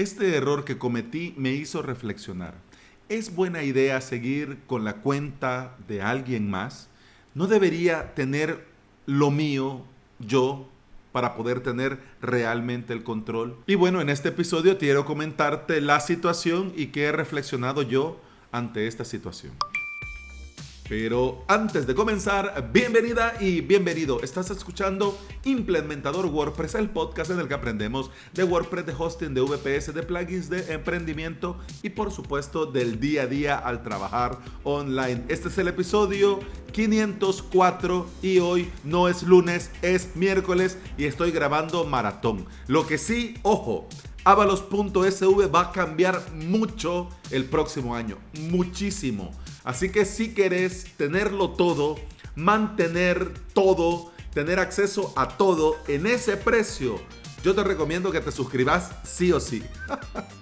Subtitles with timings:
[0.00, 2.54] Este error que cometí me hizo reflexionar.
[3.10, 6.88] ¿Es buena idea seguir con la cuenta de alguien más?
[7.34, 8.64] ¿No debería tener
[9.04, 9.84] lo mío
[10.18, 10.66] yo
[11.12, 13.58] para poder tener realmente el control?
[13.66, 18.18] Y bueno, en este episodio quiero comentarte la situación y qué he reflexionado yo
[18.52, 19.52] ante esta situación.
[20.90, 24.20] Pero antes de comenzar, bienvenida y bienvenido.
[24.22, 29.40] Estás escuchando Implementador WordPress, el podcast en el que aprendemos de WordPress, de hosting, de
[29.40, 35.22] VPS, de plugins, de emprendimiento y por supuesto del día a día al trabajar online.
[35.28, 36.40] Este es el episodio
[36.72, 42.46] 504 y hoy no es lunes, es miércoles y estoy grabando maratón.
[42.66, 43.86] Lo que sí, ojo,
[44.24, 49.30] Avalos.sv va a cambiar mucho el próximo año, muchísimo.
[49.64, 51.96] Así que si querés tenerlo todo,
[52.34, 56.98] mantener todo, tener acceso a todo en ese precio,
[57.44, 59.62] yo te recomiendo que te suscribas sí o sí.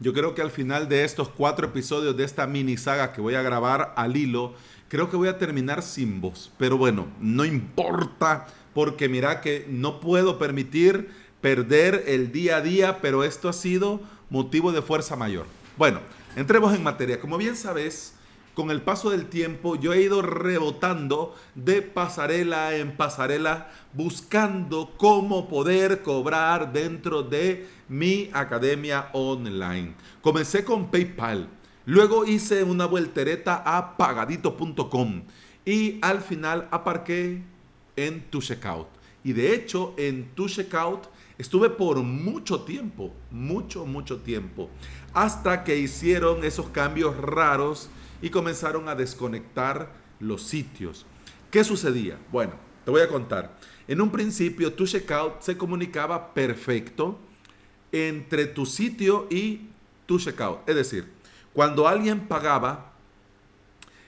[0.00, 3.34] Yo creo que al final de estos cuatro episodios de esta mini saga que voy
[3.34, 4.54] a grabar al hilo,
[4.86, 6.52] creo que voy a terminar sin voz.
[6.56, 11.08] Pero bueno, no importa porque mira que no puedo permitir
[11.40, 15.46] perder el día a día, pero esto ha sido motivo de fuerza mayor.
[15.76, 16.00] Bueno,
[16.36, 17.20] entremos en materia.
[17.20, 18.14] Como bien sabes,
[18.58, 25.48] con el paso del tiempo yo he ido rebotando de pasarela en pasarela buscando cómo
[25.48, 29.94] poder cobrar dentro de mi academia online.
[30.22, 31.48] Comencé con PayPal,
[31.86, 35.22] luego hice una vueltereta a pagadito.com
[35.64, 37.44] y al final aparqué
[38.06, 38.86] en tu checkout.
[39.24, 44.70] Y de hecho, en tu checkout estuve por mucho tiempo, mucho, mucho tiempo,
[45.12, 47.90] hasta que hicieron esos cambios raros
[48.22, 51.06] y comenzaron a desconectar los sitios.
[51.50, 52.18] ¿Qué sucedía?
[52.30, 52.54] Bueno,
[52.84, 53.58] te voy a contar.
[53.86, 57.18] En un principio, tu checkout se comunicaba perfecto
[57.90, 59.68] entre tu sitio y
[60.06, 60.68] tu checkout.
[60.68, 61.10] Es decir,
[61.52, 62.92] cuando alguien pagaba,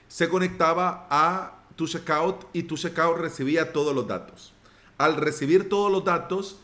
[0.07, 4.53] se conectaba a tu checkout y tu checkout recibía todos los datos.
[4.99, 6.59] Al recibir todos los datos,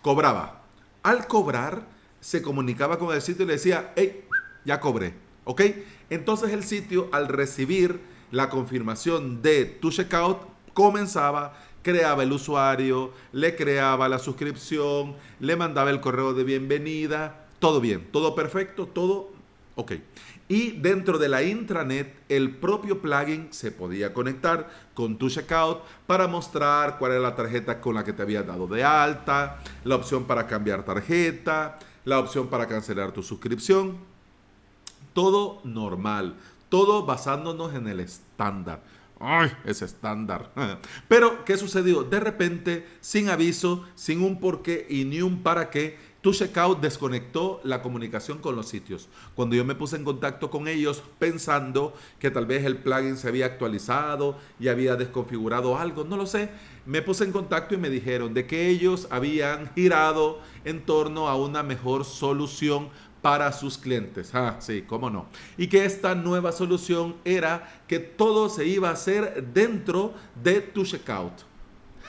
[0.00, 0.62] cobraba.
[1.02, 1.86] Al cobrar,
[2.22, 4.24] se comunicaba con el sitio y le decía, hey,
[4.64, 5.12] ya cobré.
[5.44, 5.60] ¿Ok?
[6.08, 8.00] Entonces el sitio, al recibir
[8.30, 10.38] la confirmación de tu checkout,
[10.72, 17.82] comenzaba, creaba el usuario, le creaba la suscripción, le mandaba el correo de bienvenida, todo
[17.82, 19.35] bien, todo perfecto, todo
[19.76, 19.92] ok.
[20.48, 26.26] Y dentro de la intranet, el propio plugin se podía conectar con tu checkout para
[26.26, 30.24] mostrar cuál era la tarjeta con la que te habías dado de alta, la opción
[30.24, 33.98] para cambiar tarjeta, la opción para cancelar tu suscripción.
[35.12, 36.36] Todo normal,
[36.68, 38.82] todo basándonos en el estándar.
[39.18, 40.50] Ay, ese estándar.
[41.08, 42.02] Pero, ¿qué sucedió?
[42.02, 46.80] De repente, sin aviso, sin un por qué y ni un para qué, tu checkout
[46.80, 49.08] desconectó la comunicación con los sitios.
[49.36, 53.28] Cuando yo me puse en contacto con ellos pensando que tal vez el plugin se
[53.28, 56.50] había actualizado y había desconfigurado algo, no lo sé,
[56.84, 61.36] me puse en contacto y me dijeron de que ellos habían girado en torno a
[61.36, 62.88] una mejor solución
[63.22, 64.34] para sus clientes.
[64.34, 65.26] Ah, sí, cómo no.
[65.56, 70.84] Y que esta nueva solución era que todo se iba a hacer dentro de tu
[70.84, 71.55] checkout.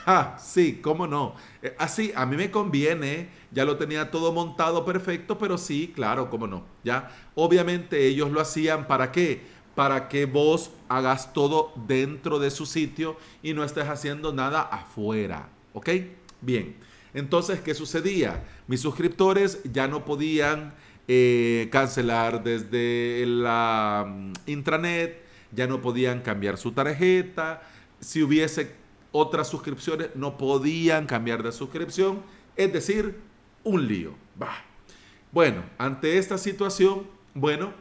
[0.10, 1.34] Ah, sí, cómo no.
[1.62, 6.30] Eh, así, a mí me conviene, ya lo tenía todo montado perfecto, pero sí, claro,
[6.30, 6.64] cómo no.
[6.82, 9.42] Ya, obviamente ellos lo hacían para qué?
[9.74, 15.50] Para que vos hagas todo dentro de su sitio y no estés haciendo nada afuera.
[15.74, 15.90] ¿Ok?
[16.40, 16.76] Bien.
[17.12, 18.44] Entonces, ¿qué sucedía?
[18.66, 20.72] Mis suscriptores ya no podían
[21.06, 27.60] eh, cancelar desde la mm, intranet, ya no podían cambiar su tarjeta.
[28.00, 32.22] Si hubiese otras suscripciones no podían cambiar de suscripción,
[32.56, 33.18] es decir,
[33.64, 34.14] un lío.
[35.32, 37.72] Bueno, ante esta situación, bueno,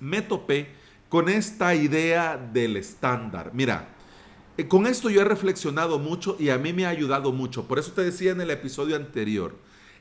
[0.00, 0.68] me topé
[1.08, 3.50] con esta idea del estándar.
[3.54, 3.88] Mira,
[4.56, 7.66] eh, con esto yo he reflexionado mucho y a mí me ha ayudado mucho.
[7.66, 9.56] Por eso te decía en el episodio anterior,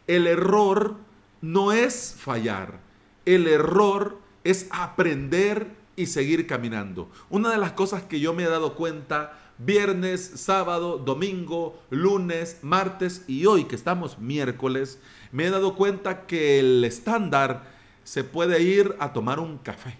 [0.07, 0.95] el error
[1.41, 2.79] no es fallar,
[3.25, 7.09] el error es aprender y seguir caminando.
[7.29, 13.23] Una de las cosas que yo me he dado cuenta viernes, sábado, domingo, lunes, martes
[13.27, 14.99] y hoy que estamos miércoles,
[15.31, 17.63] me he dado cuenta que el estándar
[18.03, 19.97] se puede ir a tomar un café.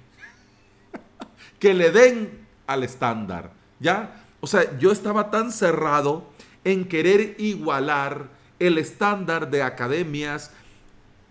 [1.59, 4.23] que le den al estándar, ¿ya?
[4.39, 6.29] O sea, yo estaba tan cerrado
[6.63, 10.51] en querer igualar el estándar de academias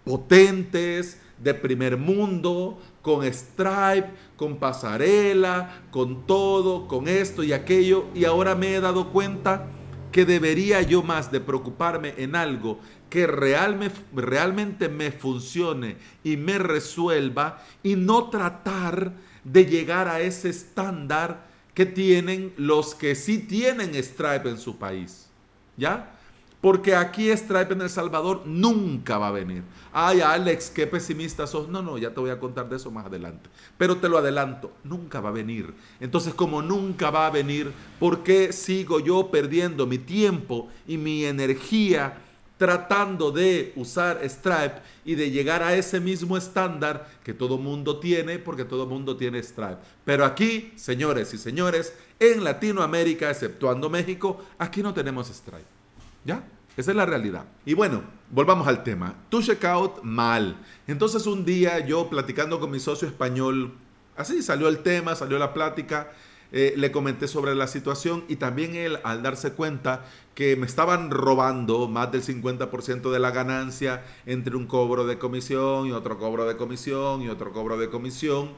[0.04, 8.06] potentes, de primer mundo, con Stripe, con pasarela, con todo, con esto y aquello.
[8.14, 9.66] Y ahora me he dado cuenta
[10.12, 12.80] que debería yo más de preocuparme en algo
[13.10, 19.12] que realmente me funcione y me resuelva y no tratar
[19.44, 25.28] de llegar a ese estándar que tienen los que sí tienen Stripe en su país.
[25.76, 26.18] ¿Ya?
[26.66, 29.62] Porque aquí Stripe en El Salvador nunca va a venir.
[29.92, 31.68] Ay, Alex, qué pesimista sos.
[31.68, 33.48] No, no, ya te voy a contar de eso más adelante.
[33.78, 35.72] Pero te lo adelanto, nunca va a venir.
[36.00, 41.24] Entonces, como nunca va a venir, ¿por qué sigo yo perdiendo mi tiempo y mi
[41.24, 42.18] energía
[42.58, 48.40] tratando de usar Stripe y de llegar a ese mismo estándar que todo mundo tiene,
[48.40, 49.78] porque todo mundo tiene Stripe.
[50.04, 55.76] Pero aquí, señores y señores, en Latinoamérica, exceptuando México, aquí no tenemos Stripe.
[56.24, 56.42] ¿Ya?
[56.76, 57.46] Esa es la realidad.
[57.64, 59.14] Y bueno, volvamos al tema.
[59.30, 60.56] Tu checkout mal.
[60.86, 63.72] Entonces un día yo platicando con mi socio español,
[64.16, 66.10] así salió el tema, salió la plática,
[66.52, 71.10] eh, le comenté sobre la situación y también él al darse cuenta que me estaban
[71.10, 76.44] robando más del 50% de la ganancia entre un cobro de comisión y otro cobro
[76.46, 78.50] de comisión y otro cobro de comisión.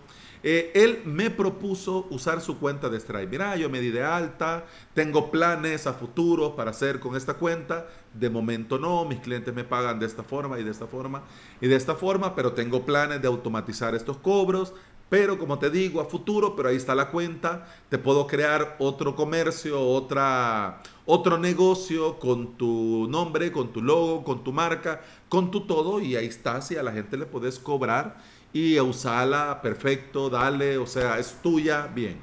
[0.42, 3.26] Eh, él me propuso usar su cuenta de Stripe.
[3.26, 7.88] Mira, yo me di de alta, tengo planes a futuro para hacer con esta cuenta.
[8.14, 11.22] De momento no, mis clientes me pagan de esta forma y de esta forma
[11.60, 14.72] y de esta forma, pero tengo planes de automatizar estos cobros.
[15.08, 19.16] Pero como te digo, a futuro, pero ahí está la cuenta, te puedo crear otro
[19.16, 25.00] comercio, otra, otro negocio con tu nombre, con tu logo, con tu marca,
[25.30, 28.18] con tu todo y ahí estás y a la gente le puedes cobrar
[28.52, 32.18] y usarla perfecto, dale, o sea, es tuya, bien.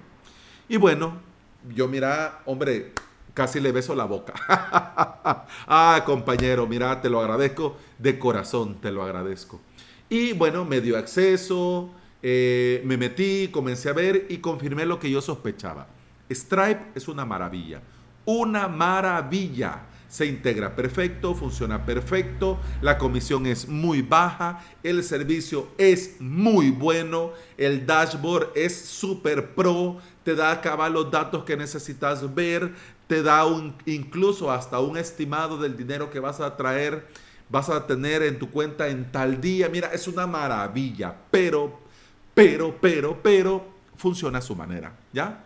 [0.67, 1.19] Y bueno,
[1.73, 2.93] yo mira, hombre,
[3.33, 4.33] casi le beso la boca.
[5.67, 9.59] ah, compañero, mira, te lo agradezco, de corazón te lo agradezco.
[10.09, 11.89] Y bueno, me dio acceso,
[12.23, 15.87] eh, me metí, comencé a ver y confirmé lo que yo sospechaba.
[16.29, 17.81] Stripe es una maravilla,
[18.25, 26.15] una maravilla se integra perfecto, funciona perfecto, la comisión es muy baja, el servicio es
[26.19, 32.73] muy bueno, el dashboard es super pro, te da acá los datos que necesitas ver,
[33.07, 37.07] te da un, incluso hasta un estimado del dinero que vas a traer,
[37.49, 39.69] vas a tener en tu cuenta en tal día.
[39.69, 41.79] Mira, es una maravilla, pero,
[42.33, 43.65] pero, pero, pero,
[43.97, 45.44] funciona a su manera, ¿ya?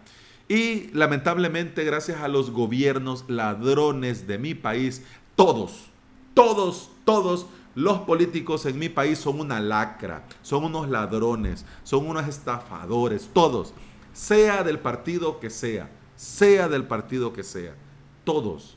[0.49, 5.03] Y lamentablemente, gracias a los gobiernos ladrones de mi país,
[5.35, 5.85] todos,
[6.33, 12.27] todos, todos los políticos en mi país son una lacra, son unos ladrones, son unos
[12.27, 13.75] estafadores, todos,
[14.11, 17.75] sea del partido que sea, sea del partido que sea,
[18.23, 18.75] todos.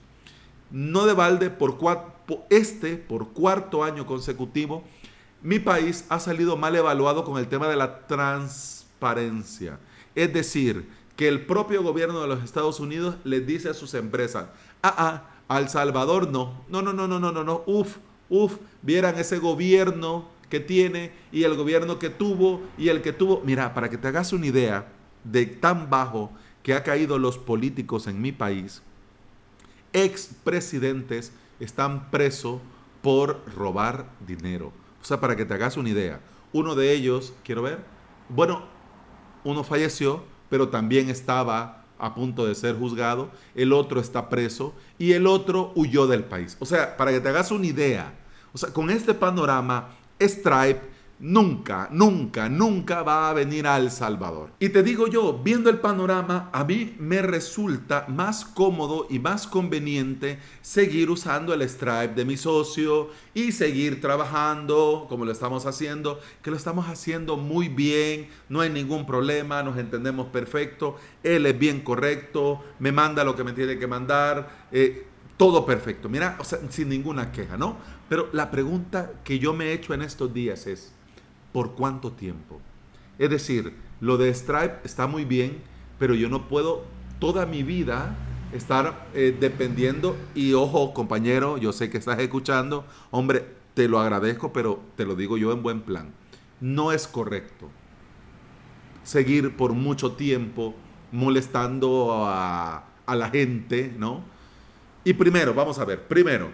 [0.71, 1.79] No de balde, por
[2.51, 4.85] este, por cuarto año consecutivo,
[5.41, 9.79] mi país ha salido mal evaluado con el tema de la transparencia.
[10.15, 10.87] Es decir,
[11.17, 14.47] que el propio gobierno de los Estados Unidos les dice a sus empresas,
[14.83, 17.99] ah, ah, al Salvador no, no, no, no, no, no, no, no, uf,
[18.29, 23.43] uf, vieran ese gobierno que tiene y el gobierno que tuvo y el que tuvo.
[23.45, 24.87] Mira, para que te hagas una idea
[25.25, 26.31] de tan bajo
[26.63, 28.83] que ha caído los políticos en mi país,
[29.93, 32.61] expresidentes están presos
[33.03, 34.73] por robar dinero.
[35.01, 36.21] O sea, para que te hagas una idea,
[36.53, 37.81] uno de ellos, quiero ver,
[38.29, 38.63] bueno,
[39.45, 45.13] uno falleció, pero también estaba a punto de ser juzgado, el otro está preso y
[45.13, 46.59] el otro huyó del país.
[46.61, 48.13] O sea, para que te hagas una idea,
[48.53, 49.89] o sea, con este panorama,
[50.21, 50.83] Stripe
[51.23, 54.51] nunca, nunca, nunca va a venir a El Salvador.
[54.59, 59.47] Y te digo yo, viendo el panorama, a mí me resulta más cómodo y más
[59.47, 66.19] conveniente seguir usando el Stripe de mi socio y seguir trabajando como lo estamos haciendo,
[66.43, 71.57] que lo estamos haciendo muy bien, no hay ningún problema, nos entendemos perfecto, él es
[71.57, 74.67] bien correcto, me manda lo que me tiene que mandar.
[74.73, 77.77] Eh, todo perfecto, mira, o sea, sin ninguna queja, ¿no?
[78.09, 80.93] Pero la pregunta que yo me he hecho en estos días es,
[81.53, 82.61] por cuánto tiempo.
[83.19, 85.59] Es decir, lo de Stripe está muy bien,
[85.99, 86.85] pero yo no puedo
[87.19, 88.17] toda mi vida
[88.53, 90.17] estar eh, dependiendo.
[90.35, 92.85] Y ojo, compañero, yo sé que estás escuchando.
[93.11, 93.45] Hombre,
[93.75, 96.13] te lo agradezco, pero te lo digo yo en buen plan.
[96.61, 97.71] No es correcto
[99.03, 100.75] seguir por mucho tiempo
[101.11, 104.23] molestando a, a la gente, ¿no?
[105.05, 106.51] Y primero, vamos a ver, primero,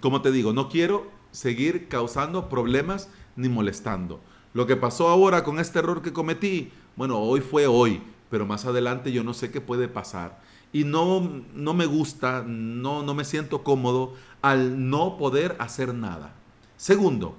[0.00, 4.20] como te digo, no quiero seguir causando problemas ni molestando.
[4.52, 8.66] Lo que pasó ahora con este error que cometí, bueno, hoy fue hoy, pero más
[8.66, 10.40] adelante yo no sé qué puede pasar.
[10.72, 16.34] Y no, no me gusta, no, no me siento cómodo al no poder hacer nada.
[16.76, 17.36] Segundo,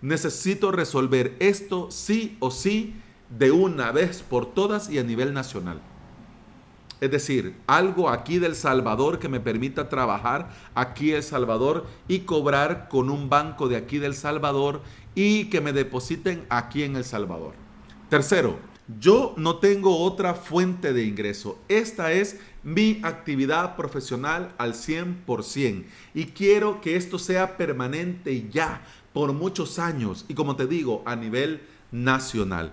[0.00, 2.94] necesito resolver esto sí o sí
[3.38, 5.80] de una vez por todas y a nivel nacional.
[7.02, 12.88] Es decir, algo aquí del Salvador que me permita trabajar aquí El Salvador y cobrar
[12.88, 14.82] con un banco de aquí del Salvador
[15.14, 17.54] y que me depositen aquí en El Salvador.
[18.08, 18.58] Tercero,
[19.00, 21.58] yo no tengo otra fuente de ingreso.
[21.68, 29.32] Esta es mi actividad profesional al 100% y quiero que esto sea permanente ya por
[29.32, 32.72] muchos años y como te digo, a nivel nacional.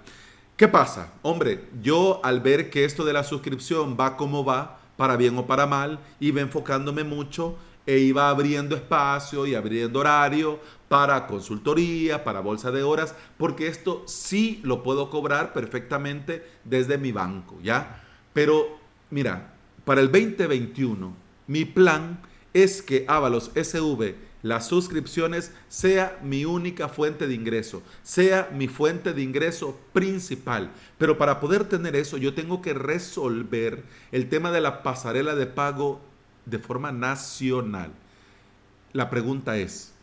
[0.57, 1.13] ¿Qué pasa?
[1.21, 5.47] Hombre, yo al ver que esto de la suscripción va como va, para bien o
[5.47, 12.39] para mal, iba enfocándome mucho e iba abriendo espacio y abriendo horario para consultoría, para
[12.39, 18.03] bolsa de horas, porque esto sí lo puedo cobrar perfectamente desde mi banco, ¿ya?
[18.33, 18.77] Pero
[19.09, 19.53] mira,
[19.85, 21.15] para el 2021,
[21.47, 22.21] mi plan
[22.53, 29.13] es que Avalos SV las suscripciones sea mi única fuente de ingreso, sea mi fuente
[29.13, 30.71] de ingreso principal.
[30.97, 35.45] Pero para poder tener eso, yo tengo que resolver el tema de la pasarela de
[35.45, 35.99] pago
[36.49, 37.91] de forma nacional.
[38.93, 39.93] La pregunta es,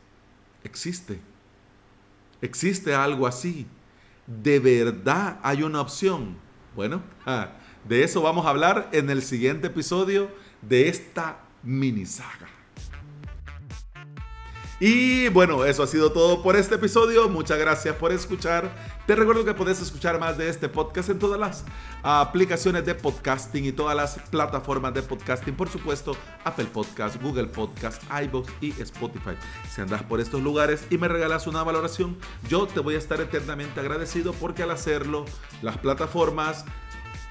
[0.64, 1.20] ¿existe?
[2.40, 3.66] ¿Existe algo así?
[4.26, 6.36] ¿De verdad hay una opción?
[6.74, 7.02] Bueno,
[7.88, 10.30] de eso vamos a hablar en el siguiente episodio
[10.62, 12.55] de esta mini saga.
[14.78, 17.30] Y bueno, eso ha sido todo por este episodio.
[17.30, 18.70] Muchas gracias por escuchar.
[19.06, 21.64] Te recuerdo que puedes escuchar más de este podcast en todas las
[22.02, 25.54] aplicaciones de podcasting y todas las plataformas de podcasting.
[25.54, 26.14] Por supuesto,
[26.44, 29.36] Apple Podcast, Google Podcast, iVoox y Spotify.
[29.70, 32.18] Si andas por estos lugares y me regalas una valoración,
[32.50, 35.24] yo te voy a estar eternamente agradecido porque al hacerlo,
[35.62, 36.66] las plataformas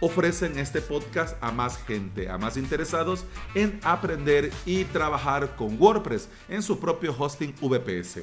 [0.06, 6.30] ofrecen este podcast a más gente, a más interesados en aprender y trabajar con WordPress
[6.48, 8.20] en su propio hosting VPS.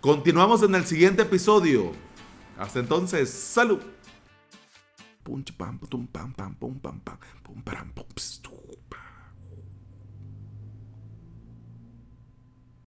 [0.00, 1.92] Continuamos en el siguiente episodio.
[2.58, 3.80] Hasta entonces, salud.